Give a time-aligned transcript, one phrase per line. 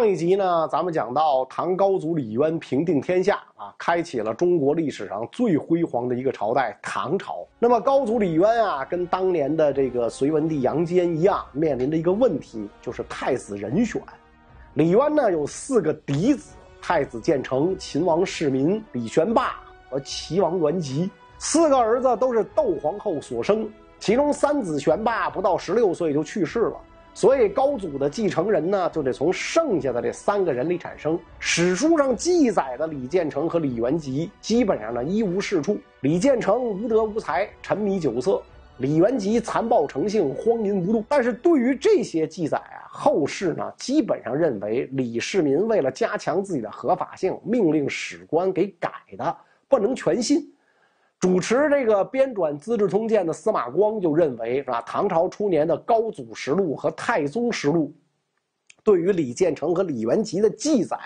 [0.00, 7.46] 上一集呢，咱们讲到唐高祖李渊平定天下啊，开启了中国历史上最辉煌的一个朝代——唐朝。
[7.58, 14.00] 那么高祖李渊啊，跟当年的这个隋文帝杨坚一样，面临着一个问题，就是太子人选。
[14.72, 19.56] 李渊呢有四个嫡子：太子建成、秦王世民、李玄霸
[19.90, 21.10] 和齐王元吉。
[21.36, 26.76] 四个儿子都是窦皇后所生，其中三子玄霸不到十六岁就去世了。
[27.20, 31.20] 所以高祖的继承人呢，就得从剩下的这三个人里产生。
[31.38, 35.76] 史书上记载的李建成和李元吉，基本上呢一无是处。
[36.00, 38.40] 李建成无德无才，沉迷酒色；
[38.78, 41.04] 李元吉残暴成性，荒淫无度。
[41.10, 49.36] 但是对于这些记载啊，后世呢基本上认为李世民为了加强自己的合法性，命令史官给改的，
[49.68, 50.50] 不能全信。
[51.20, 54.80] 主持这个编纂《资治通鉴》的司马光就认为，是吧？
[54.86, 57.92] 唐朝初年的《高祖实录》和《太宗实录》，
[58.82, 60.96] 对于李建成和李元吉的记载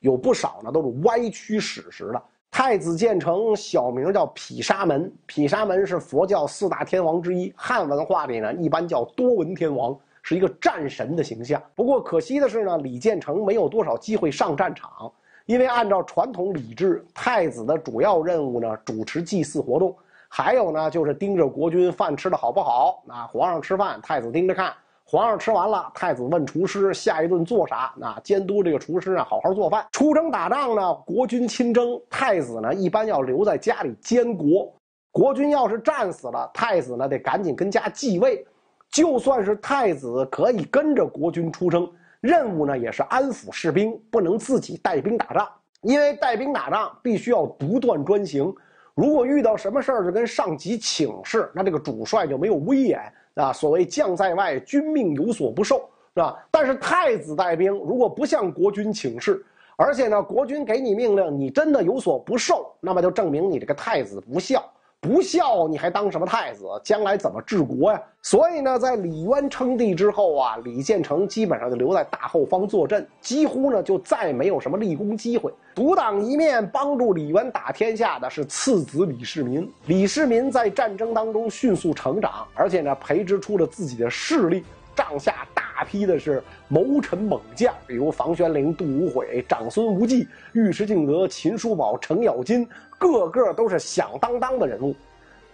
[0.00, 2.20] 有不少呢，都是歪曲史实的。
[2.50, 11.62] 太子建成小名叫毗沙门，毗沙门是佛教四大天王之一，汉文化里呢一般叫多闻天王，是一个战神的形象。
[11.76, 15.12] 不过可惜的是呢，李建成没有多少机会上战场。
[15.50, 19.92] 因为按照传统礼制，太子的主要任务呢，主持祭祀活动，
[20.28, 23.02] 还有呢，就是盯着国君饭吃的好不好。
[23.08, 24.70] 啊皇上吃饭，太子盯着看；
[25.04, 27.92] 皇上吃完了，太子问厨师下一顿做啥。
[27.96, 29.84] 那监督这个厨师啊，好好做饭。
[29.90, 34.72] 出征打仗呢，国君亲征，太子呢一般要留在家里监国。
[35.10, 38.46] 国君要是战死了，太子呢得赶紧跟家继位。
[38.88, 41.90] 就算是太子可以跟着国君出征。
[42.20, 45.48] 任务呢也是安抚士兵，不能自己带兵打仗，
[45.82, 48.54] 因为带兵打仗必须要独断专行。
[48.94, 53.00] 如果遇到什么事儿就跟上级请示，那这个主帅就没有威严
[53.34, 53.52] 啊。
[53.52, 56.36] 所谓将在外，君命有所不受，是吧？
[56.50, 59.42] 但是太子带兵，如果不向国君请示，
[59.76, 64.62] 而且呢，国君给你命令，你真的有所不受，那么就证明你这个太子不孝。
[65.00, 66.64] 不孝，你还当什么太子？
[66.84, 68.02] 将来怎么治国呀？
[68.20, 75.50] 所以呢，在李渊称帝之后啊，李建成基本上就留在大后方坐镇，几乎呢就再没有什么立功机会。
[75.74, 79.66] 独当一面帮助李渊打天下的是次子李世民。
[79.86, 84.62] 李世民在战争当中迅速成长，而且呢培植出了自己的势力，
[84.94, 92.68] 帐下大大批的是谋臣猛将，比如房玄龄、杜无悔、长孙无忌、尉迟敬德、秦叔宝、程咬金。
[92.98, 94.94] 个个都是响当当的人物。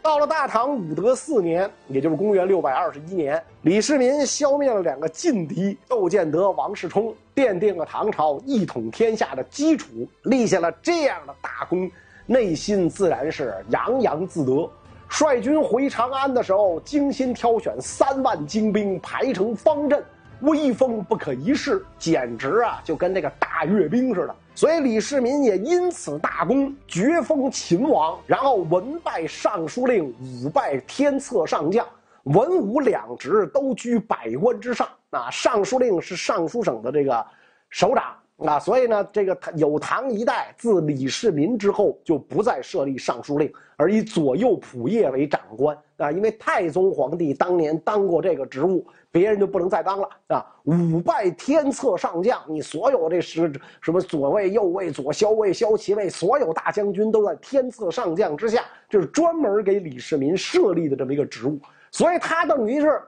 [0.03, 9.87] 到了大唐武德四年，也就是公元六百二十一年，李世民消灭了两个劲敌窦建德、王世充，奠定了唐朝一统天下的基础，
[10.25, 11.88] 立下了这样的大功，
[12.26, 14.69] 内心自然是洋洋自得。
[15.08, 20.03] 率军回长安的时候，精心挑选三万精兵，排成方阵。
[20.41, 24.34] 威风不可一世，简直啊，就跟那个大阅兵似的。
[24.54, 31.86] 所以李世民也因此大功，爵封秦王，然后文拜尚书令，武拜天策上将，
[32.25, 34.88] 文武两职都居百官之上。
[35.10, 37.25] 啊，尚书令是尚书省的这个
[37.70, 38.14] 首长
[38.44, 48.86] 啊，所以呢，这个有唐一代自李世民之后就不再设立尚书令，而以左右仆射为长官啊，因为太宗皇帝当年当过这个职务。
[49.12, 50.44] 别人就不能再当了啊！
[50.64, 61.58] 五拜天策上将，你所有这是什么左卫、右卫、左骁卫、骁骑卫，所有大将军都在天策上将之下，就是专门给李世民设立的这么一个职务。
[61.91, 63.00] 所以他等于是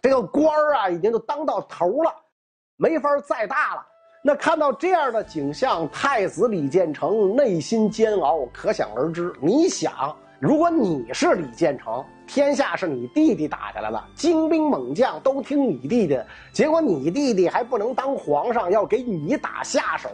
[0.00, 2.10] 这个官儿啊，已经都当到头了，
[2.76, 3.86] 没法再大了。
[4.26, 9.32] 那看到这样的景象，太子李建成内心煎熬，可想而知。
[9.40, 12.04] 你想，如果你是李建成？
[12.26, 16.18] 天下是你弟弟打下来的，精兵猛将都听你弟弟，
[16.50, 20.08] 结果你弟弟还不能当皇上，要给你打下手，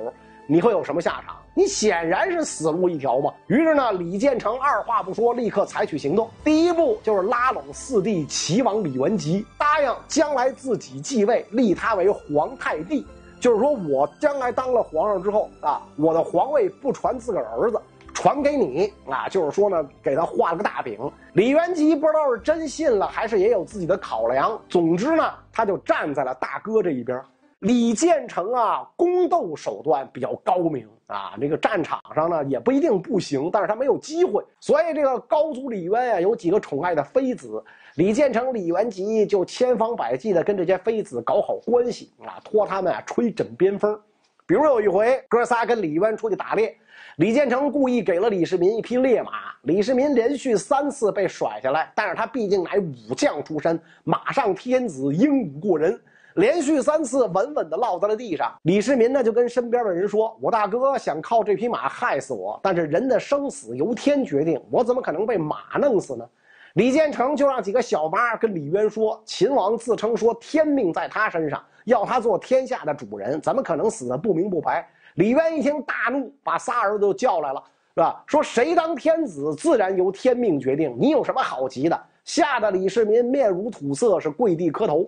[0.47, 1.35] 你会有什么下场？
[1.55, 3.33] 你显然是死路一条嘛。
[3.47, 6.29] 于是呢，李建成二话不说，立刻采取行动。
[6.45, 13.07] 第一步就是拉拢四弟齐王李元吉，答应将来自己继位，立他为皇太帝，
[13.43, 17.83] 就是说我将来当了皇上之后啊，我的皇位不传自个儿儿子。
[18.15, 20.97] 传给你啊，就是说呢，给他画了个大饼。
[21.33, 24.61] 李元吉不知道是真信了，还是也有自己的考量。
[24.69, 27.21] 总之呢，他就站在了大哥这一边。
[27.59, 34.45] 李建成啊，宫斗手段比较高明啊，这个战场上呢也不一定不行，但是他没有机会。
[34.61, 37.65] 所以这个高祖李渊啊，有几个宠爱的妃子，
[37.97, 43.99] 李建成、李元吉就千方百计的跟这些妃子搞好关系啊，托他们啊吹枕边风。
[44.47, 46.75] 比如有一回，哥仨跟李渊出去打猎。
[47.17, 49.33] 李建成故意给了李世民一匹烈马，
[49.65, 56.01] 李世民连续三次被甩下来，但是他毕竟乃武将出身，马上天子英武过人，
[56.37, 58.51] 连续三次稳稳地落在了地上。
[58.63, 66.27] 李世民呢就跟身边的人说：“我大哥想靠这匹马害死我，但是人的生死由天决定，我怎么可能被马弄死呢？”
[66.75, 77.63] 李建成就让几个小妈跟李渊说：“秦王自称说天命在他身上，要他做天下的主人，怎么可能死得不明不白？”李渊一听大怒，把仨儿子都叫来了，
[77.95, 78.25] 是吧？
[78.27, 82.03] 说谁当天子，自然由天命决定，你有什么好急的？
[82.25, 85.07] 吓得李世民面如土色，是跪地磕头。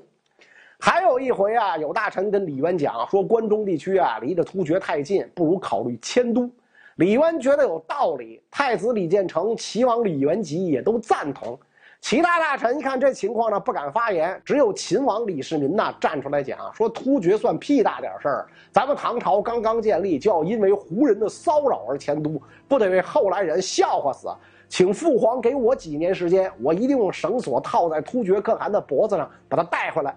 [0.78, 6.50] 还有一回啊，有大臣跟李渊讲说，关中地区啊离着突厥太近，不如考虑迁都。
[6.96, 11.58] 李渊觉得有道理，太子李建成、齐王李元吉也都赞同。
[12.00, 24.28] 其他大臣一看这情况呢，不敢发言，只有秦王李世民呢站出来讲说：“突厥算屁大点事儿，咱们唐朝刚刚建立，就要因为胡人的骚扰而迁都，不得为后来人笑话死？
[24.68, 30.14] 请父皇给我几年时间，我一定用绳索套在突厥可汗的脖子上，把他带回来。”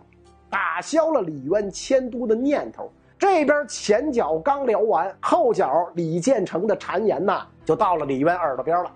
[0.49, 2.91] 打消了李渊迁都的念头。
[3.19, 8.91] 这边前脚刚聊完，后脚李建成的谗言呐，就到了李渊耳朵边了，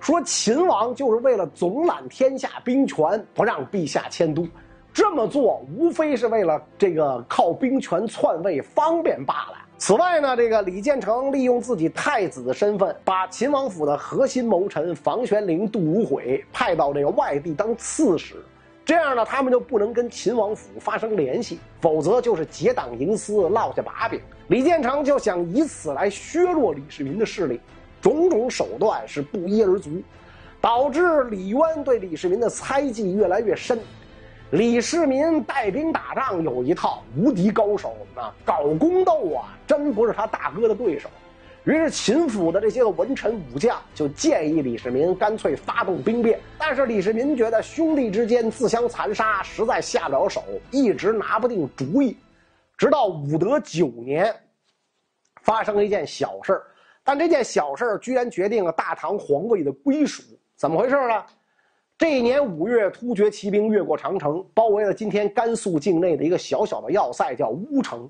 [0.00, 4.46] 说秦王就是为了总揽天下兵权，不让陛下迁都，
[4.92, 9.58] 这么做无非是为了这个靠兵权篡位方便罢了。
[9.78, 18.34] 此外呢，这个李建成利用自己太子的身份，把秦王府的核心谋臣房玄龄、杜如晦派到这个外地当刺史。
[18.84, 24.20] 这样呢，他们就不能跟秦王府发生联系，否则就是结党营私，落下把柄。
[24.48, 27.60] 李建成就想以此来削弱李世民的势力，
[28.00, 30.02] 种种手段是不一而足，
[30.60, 33.78] 导致李渊对李世民的猜忌越来越深。
[34.50, 41.08] 李世民带兵打仗有一套，无敌高手啊，搞宫斗啊，真不是他大哥的对手。
[41.64, 52.16] 于是秦府的这些个文臣武将就建议李世民干脆发动兵变，但是李世民觉得兄弟之间自相残杀，实在下不了手，一直拿不定主意。
[52.78, 54.34] 直到武德九年，
[55.42, 56.58] 发生了一件小事
[57.04, 60.22] 但这件小事居然决定了大唐皇位的归属。
[60.56, 61.22] 怎么回事呢？
[61.98, 68.08] 这一年五月，突厥骑兵越过长城，包围了今天甘肃境内的一个小小的要塞，叫乌城。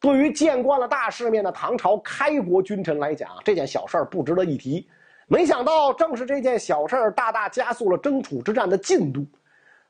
[0.00, 4.88] 对于见惯了大世面的唐朝开国君臣来讲，这件小事儿不值得一提。
[5.28, 9.24] 没想到，正是这件小事儿大大加速了征楚之战的进度。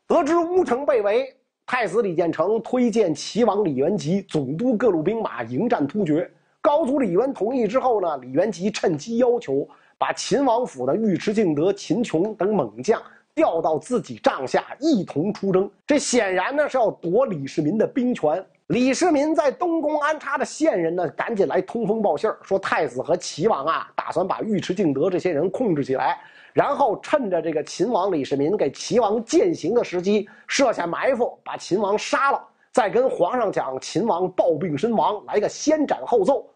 [0.08, 1.32] 得知乌城被围，
[1.64, 6.28] 太子李建成推荐齐王李元吉总督各路兵马迎战突厥。
[6.60, 9.66] 高祖李渊同意之后呢，李元吉趁机要求
[9.96, 13.00] 把秦王府的尉迟敬德、秦琼等猛将
[13.32, 15.70] 调到自己帐下，一同出征。
[15.86, 18.44] 这显然呢是要夺李世民的兵权。
[18.70, 26.20] 李世民在东宫安插的线人呢，赶紧来通风报信，说太子和齐王啊，打算把尉迟敬德这些人控制起来，
[26.52, 32.40] 然后趁着这个秦王李世民给齐王践行的时机，设下埋伏，把秦王杀了，
[32.70, 36.46] 再跟皇上讲秦王暴病身亡，来个先斩后奏。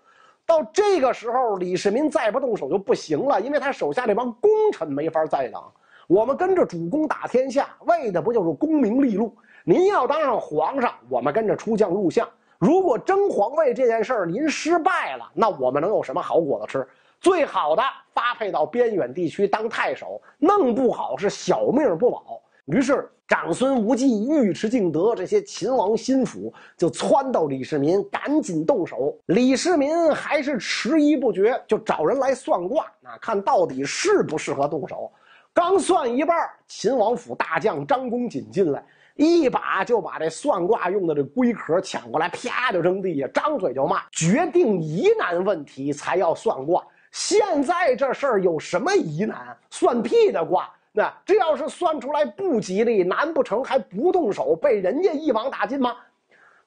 [0.46, 5.61] 到这个时候，李世民再不动手就不行了，因为他手下这帮功臣没法再等。
[6.06, 9.35] 我们跟着主公打天下，为的不就是功名利禄？
[9.66, 12.28] 您要当上皇上，我们跟着出将入相。
[12.59, 16.87] 如果争皇位这件事儿您失败了，那我们能有什么好果子吃？
[17.18, 22.42] 最好的发配到边远地区当太守，弄不好是小命不保。
[22.66, 29.16] 于是长孙无忌、尉迟敬德这些秦王心腹就撺到李世民赶紧动手。
[29.26, 35.11] 李世民还是迟疑不决，就找人来算卦，那看到底适不适合动手。
[35.54, 38.85] 刚算一半，秦王府大将张公瑾进来。
[39.16, 49.56] 一把就把这算卦用的这龟壳抢过来，啪就扔地下，张嘴就骂：“决定疑难问题才要算卦，现在这事儿有什么疑难？
[49.71, 50.68] 算屁的卦！
[50.90, 55.97] 那这要是算出来不吉利，难不成还不动手，被人家一网打尽吗？”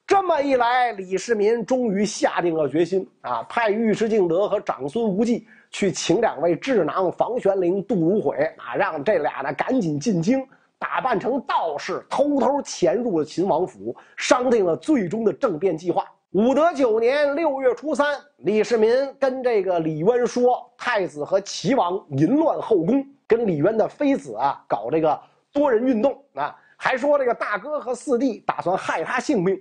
[0.08, 10.48] 这么一来，李世民终于下定了决心啊，派尉迟敬德和长孙无忌去请两位智囊房玄龄、杜如晦啊，让这俩呢赶紧进京。
[10.79, 16.05] 打扮成道士，偷偷潜入了秦王府，商定了最终的政变计划。
[16.31, 25.19] 武德九年六月初三，李世民跟这个李渊说，太子和齐王淫乱后宫，跟李渊的妃子啊搞这个
[25.53, 29.60] 多人运动啊，还说这个大哥和四弟打算害他性命。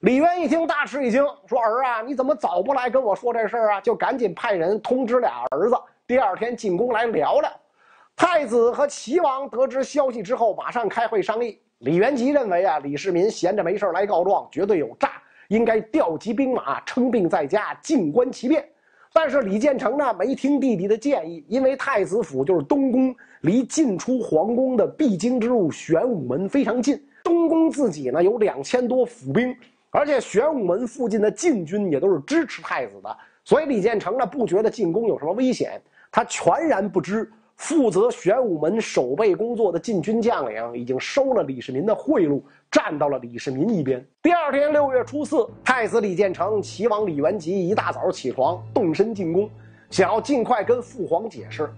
[0.00, 3.80] 李渊一听大吃一惊，说儿啊，你怎么早不来跟我说这事儿啊？
[3.80, 7.50] 就赶紧派人通知俩儿子，第二天进宫来聊聊。
[8.16, 11.58] 太子和齐王得知消息之后，马上开会商议。
[11.78, 15.10] 李元吉认为啊，李世民闲着没事来告状，绝对有诈，
[15.48, 18.64] 应该调集兵马，称病在家，静观其变。
[19.12, 27.00] 但是李建成呢，没听弟弟的建议，因为太子府就是东宫，离进出皇宫的必经之路玄武门非常近。
[27.24, 29.54] 东宫自己呢有两千多府兵，
[29.90, 37.30] 而且玄武门附近的禁军也都是支持太子的，所以李建成呢不觉得进宫有什么危险，他全然不知。
[37.56, 44.04] 负责玄武门守备工作的禁军将领已经收了李世民的贿赂，站到了李世民一边。
[44.22, 49.48] 第二天六月初四，太子李建成、齐王李元吉一大早起床，动身进宫，
[49.88, 51.70] 想要尽快跟父皇解释。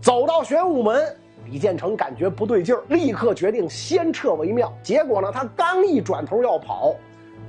[0.00, 4.72] 走到玄武门，李建成感觉不对劲儿，立刻决定先撤为妙。
[4.82, 6.94] 结果呢，他刚一转头要跑，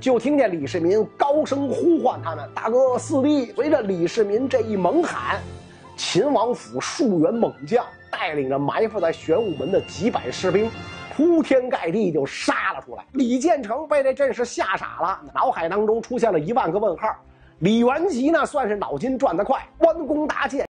[0.00, 5.40] 就听见李世民高声呼唤他们：“大哥，四弟！”随着李世民这一猛喊。
[6.04, 10.68] 秦王府数员猛将带领着埋伏在玄武门的几百士兵，
[11.14, 13.04] 铺天盖地就杀了出来。
[13.12, 17.08] 李建成被这阵势吓傻了，脑海当中出现了一万个问号。
[17.60, 20.66] 李元吉呢，算是脑筋转得快，弯弓搭箭。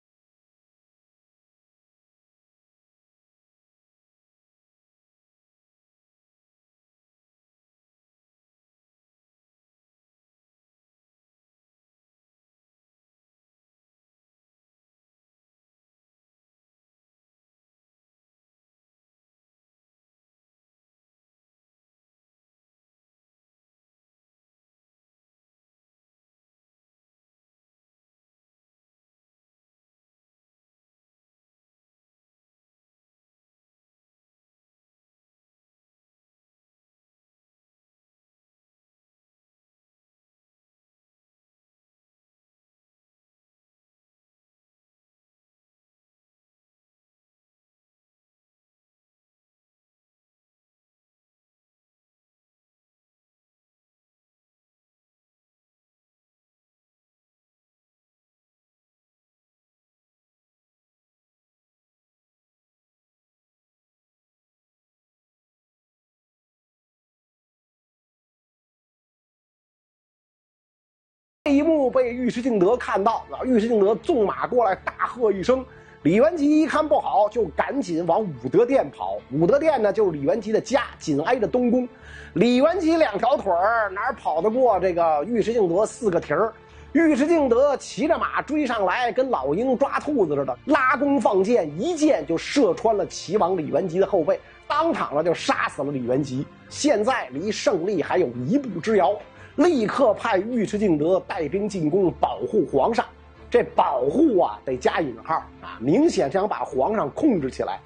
[71.45, 75.67] 这一幕被尉迟敬德看到，啊，尉迟敬德纵马过来，大喝一声。
[76.05, 79.19] 李元吉一看不好，就赶紧往武德殿跑。
[79.33, 81.89] 武德殿呢，就是李元吉的家，紧挨着东宫。
[82.35, 86.53] 李元吉两条腿儿哪跑得过这个尉迟敬德四个蹄儿？
[86.93, 96.47] 尉迟敬德骑着马追上来，跟老鹰抓兔子似的，拉弓放箭，一箭就射穿了齐王李元吉的后背，当场呢就杀死了李元吉。
[96.69, 99.19] 现在离胜利还有一步之遥。
[99.57, 103.05] 立刻派尉迟敬德带兵进宫保护皇上，
[103.51, 107.79] 这保护啊得加引号啊，明显想把皇上控制起来。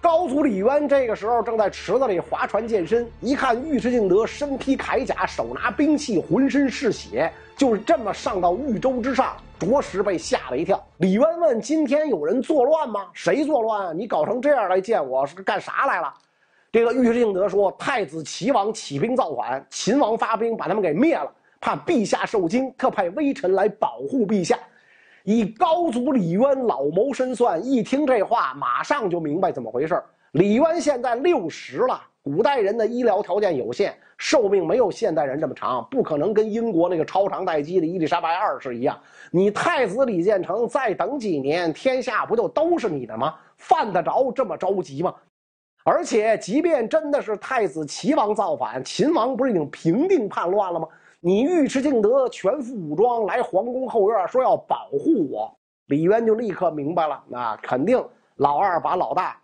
[0.00, 10.80] 高祖李渊这个时候正在池子里划船健身，一看尉迟敬德身披铠甲，手拿兵器，浑身是血，就是这么上到豫州之上，着实被吓了一跳。
[10.98, 13.06] 李渊问：“今天有人作乱吗？
[13.12, 13.98] 谁作乱？
[13.98, 16.14] 你搞成这样来见我是干啥来了？”
[16.70, 24.58] 这个尉迟敬德说：“太子齐王起兵造反，秦王发兵把他们给灭了，怕陛下受惊，特派微臣来保护陛下。”
[25.24, 38.98] 以高祖李渊老谋深算，一听这话，马上就明白怎么回事李渊现在六十了，古代人的医疗条件有限，寿命没有现代人这么长，不可能跟英国那个超长待机的伊丽莎白二世一样。
[39.30, 43.34] 你太子李建成再等几年，天下不就都是你的吗？
[43.56, 45.14] 犯得着这么着急吗？
[45.84, 50.86] 而且，即便真的是太子齐王造反，秦王不是已经平定叛乱了吗？
[51.20, 55.52] 你尉迟敬德全副武装来皇宫后院，说要保护我，
[55.86, 58.02] 李渊就立刻明白了，那肯定
[58.36, 59.40] 老二把老大、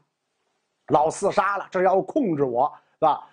[0.88, 2.72] 老四杀了，这要控制我，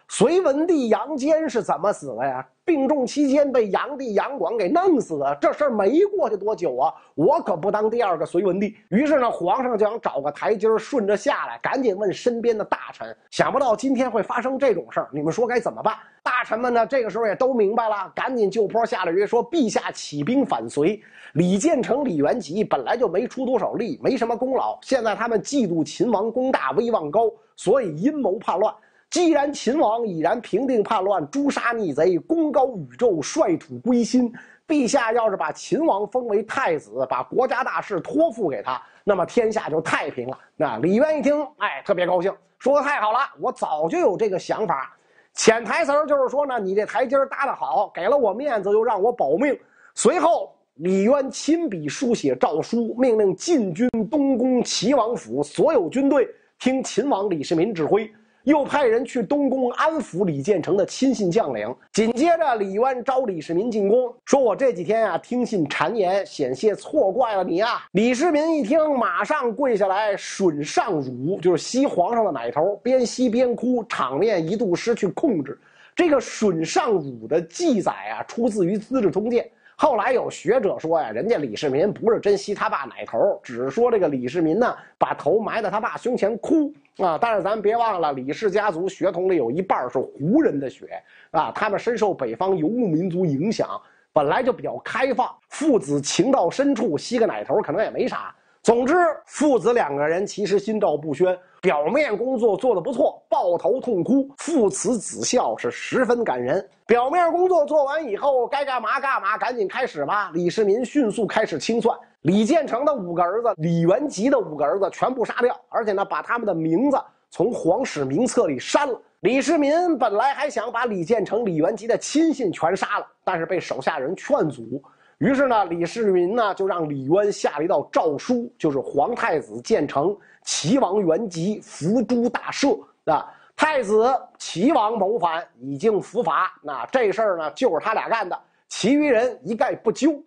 [0.07, 2.45] 隋文帝杨坚是怎么死的呀？
[2.65, 6.93] 病重期间被炀帝杨广给弄死的，这事儿没过去多久啊！
[7.15, 8.75] 我可不当第二个隋文帝。
[8.89, 13.15] 于是呢，皇上就想找个台阶顺着下来，赶紧问身边的大臣。
[13.29, 15.95] 想不到今天会发生这种事儿，你们说该怎么办？
[16.21, 21.01] 大臣们呢，这个时候也都明白了，赶紧就坡下了约，说：陛下起兵反隋，
[21.33, 24.77] 李建成、李元吉本来就没出多少力，没什么功劳。
[24.81, 28.73] 现在他们嫉妒秦王功大、威望高，所以阴谋叛乱。
[29.11, 34.33] 既然秦王已然平定叛乱，诛杀逆贼，功高宇宙，率土归心，
[34.65, 40.39] 陛下要是把秦王封为太子，把国家大事托付给他，那么天下就太平了。
[40.55, 44.95] 那李渊一听，哎，特别高兴，说的太好了，我早就有这个想法。
[45.33, 49.59] 潜台词就是说呢，你这台阶搭得好，给了我面子，又让我保命。
[49.93, 58.09] 随后，李渊亲笔书写诏书，命令禁军东宫齐王府所有军队听秦王李世民指挥。
[58.43, 61.73] 又派人去东宫安抚李建成的亲信将领。
[61.93, 75.59] 紧接着，李渊召李世民进宫，说：“我这几天啊，听信谗言，险些错怪了你啊。”李世民一听，马上跪下来吮上乳，就是吸皇上的奶头，边吸边哭，场面一度失去控制。
[75.95, 79.43] 这个吮上乳的记载啊，出自于《资治通鉴》。
[79.81, 87.17] 后来有学者说呀，人家李世民不是真吸他爸奶头，只是说这个李世民呢，把头埋在他爸胸前哭啊。
[87.19, 93.67] 但是咱别忘了，李氏家族血统里有一半是胡人的血啊，他们深受北方游牧民族影响，
[94.13, 98.31] 本来就比较开放，父子情到深处，吸个奶头可能也没啥。
[98.63, 98.93] 总之，
[99.25, 106.63] 父子两个人其实心照不宣，表面工作做得不错，抱头痛哭，父慈子孝是十分感人。
[106.85, 110.29] 表面工作做完以后，该干嘛干嘛，赶紧开始吧。
[110.35, 117.01] 李世民迅速开始清算，李建成的五个儿子，李元吉的五个儿子全部杀掉，而且呢，把他们的名字
[117.31, 119.01] 从皇室名册里删了。
[119.21, 124.79] 李世民本来还想把李建成、李元吉的亲信全杀了，但是被手下人劝阻。
[125.21, 133.31] 于是呢，李世民呢就让李渊下了一道诏书，就是皇太子建成、齐王元吉伏诛大赦啊。
[133.55, 138.35] 太子齐王谋反已经伏法，那这事儿呢就是他俩干的，
[138.67, 140.19] 其余人一概不究。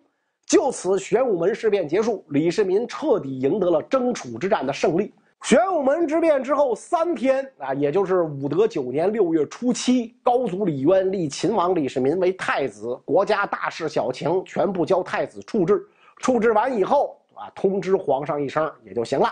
[0.47, 5.13] 就此，玄武门事变结束，李世民彻底赢得了征楚之战的胜利。
[5.43, 15.85] 玄武门之变之后三天啊，也就是武德九年六月初七，高祖李渊立秦王李世民为太子，国家大事小情全部交太子处置。
[16.17, 19.31] 处置完以后啊，通知皇上一声也就行了。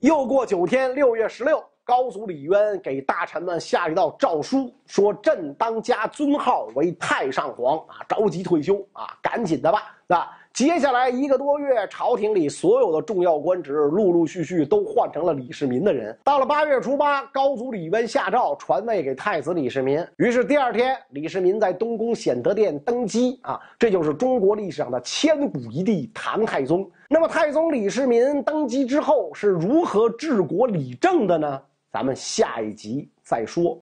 [0.00, 16.16] 又过九天，六月十六，高祖李渊给大臣们下一道诏书，说：“朕当加尊号为太上皇啊，着急退休啊，赶紧的吧，是吧。”接下来一个多月，朝廷里所有的重要官职陆陆续续都换成了李世民的人。
[16.22, 20.06] 到了八月初八，高祖李渊下诏传位给太子李世民。
[20.16, 26.88] 于是第二天，李世民在东宫显德殿登基啊，这就是中国历史上的千古一帝唐太宗。
[27.08, 31.60] 那么，太宗李世民登基之后是如何治国理政的呢？
[31.90, 33.76] 咱们下一集再说。